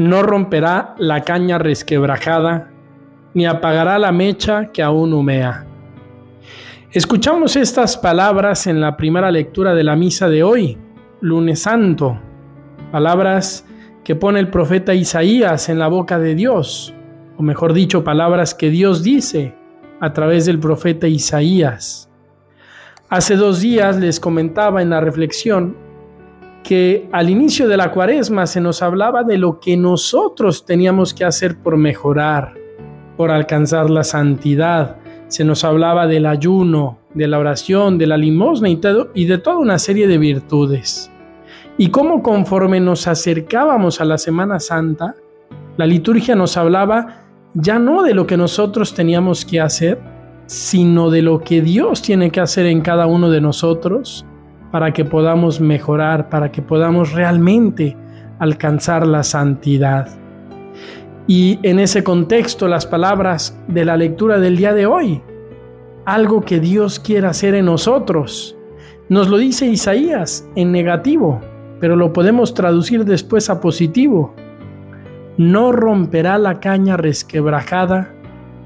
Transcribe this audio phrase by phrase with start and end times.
[0.00, 2.70] no romperá la caña resquebrajada,
[3.34, 5.66] ni apagará la mecha que aún humea.
[6.90, 10.78] Escuchamos estas palabras en la primera lectura de la misa de hoy,
[11.20, 12.18] lunes santo,
[12.90, 13.66] palabras
[14.02, 16.94] que pone el profeta Isaías en la boca de Dios,
[17.36, 19.54] o mejor dicho, palabras que Dios dice
[20.00, 22.10] a través del profeta Isaías.
[23.10, 25.76] Hace dos días les comentaba en la reflexión
[26.70, 31.24] que al inicio de la cuaresma se nos hablaba de lo que nosotros teníamos que
[31.24, 32.54] hacer por mejorar,
[33.16, 34.98] por alcanzar la santidad.
[35.26, 38.80] Se nos hablaba del ayuno, de la oración, de la limosna y,
[39.14, 41.10] y de toda una serie de virtudes.
[41.76, 45.16] Y cómo conforme nos acercábamos a la Semana Santa,
[45.76, 49.98] la liturgia nos hablaba ya no de lo que nosotros teníamos que hacer,
[50.46, 54.24] sino de lo que Dios tiene que hacer en cada uno de nosotros
[54.70, 57.96] para que podamos mejorar, para que podamos realmente
[58.38, 60.08] alcanzar la santidad.
[61.26, 65.22] Y en ese contexto las palabras de la lectura del día de hoy,
[66.04, 68.56] algo que Dios quiere hacer en nosotros,
[69.08, 71.40] nos lo dice Isaías en negativo,
[71.80, 74.34] pero lo podemos traducir después a positivo.
[75.36, 78.12] No romperá la caña resquebrajada,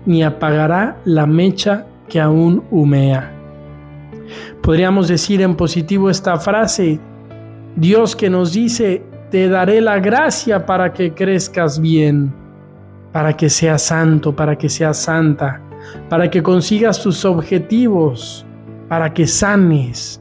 [0.06, 3.33] ni apagará la mecha que aún humea.
[4.62, 6.98] Podríamos decir en positivo esta frase,
[7.76, 12.32] Dios que nos dice, te daré la gracia para que crezcas bien,
[13.12, 15.60] para que seas santo, para que seas santa,
[16.08, 18.46] para que consigas tus objetivos,
[18.88, 20.20] para que sanes,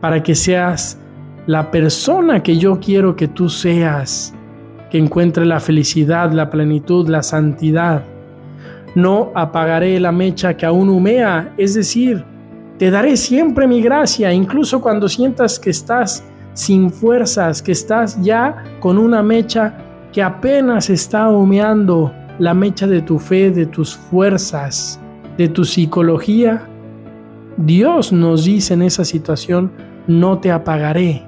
[0.00, 0.98] para que seas
[1.46, 4.34] la persona que yo quiero que tú seas,
[4.90, 8.02] que encuentre la felicidad, la plenitud, la santidad.
[8.94, 12.24] No apagaré la mecha que aún humea, es decir,
[12.78, 18.64] te daré siempre mi gracia, incluso cuando sientas que estás sin fuerzas, que estás ya
[18.80, 19.78] con una mecha
[20.12, 25.00] que apenas está humeando, la mecha de tu fe, de tus fuerzas,
[25.36, 26.68] de tu psicología.
[27.56, 29.70] Dios nos dice en esa situación,
[30.06, 31.22] no te apagaré,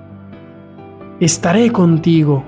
[1.21, 2.45] estaré contigo.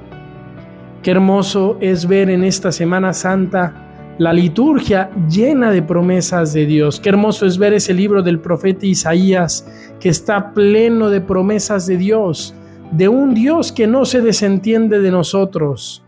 [1.03, 3.88] Qué hermoso es ver en esta Semana Santa
[4.19, 6.99] la liturgia llena de promesas de Dios.
[7.01, 9.67] Qué hermoso es ver ese libro del profeta Isaías
[10.01, 12.55] que está pleno de promesas de Dios,
[12.91, 16.05] de un Dios que no se desentiende de nosotros,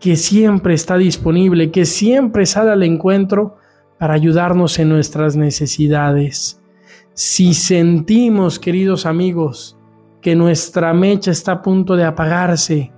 [0.00, 3.56] que siempre está disponible, que siempre sale al encuentro
[3.98, 6.60] para ayudarnos en nuestras necesidades.
[7.14, 9.78] Si sentimos, queridos amigos,
[10.20, 12.92] que nuestra mecha está a punto de apagarse,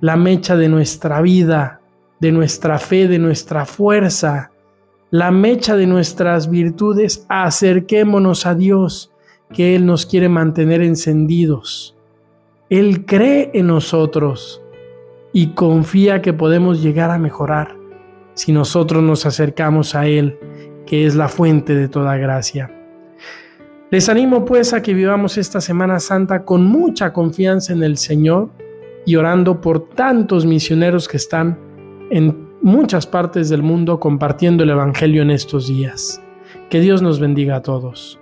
[0.00, 1.81] la mecha de nuestra vida,
[2.22, 4.52] de nuestra fe, de nuestra fuerza,
[5.10, 9.10] la mecha de nuestras virtudes, acerquémonos a Dios,
[9.52, 11.96] que Él nos quiere mantener encendidos.
[12.70, 14.62] Él cree en nosotros
[15.32, 17.76] y confía que podemos llegar a mejorar
[18.34, 20.38] si nosotros nos acercamos a Él,
[20.86, 22.70] que es la fuente de toda gracia.
[23.90, 28.50] Les animo pues a que vivamos esta Semana Santa con mucha confianza en el Señor
[29.04, 31.71] y orando por tantos misioneros que están
[32.12, 36.22] en muchas partes del mundo compartiendo el Evangelio en estos días.
[36.68, 38.21] Que Dios nos bendiga a todos.